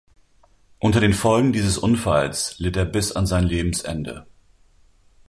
[0.79, 4.25] Unter den Folgen dieses Unfalls litt er bis an sein Lebensende.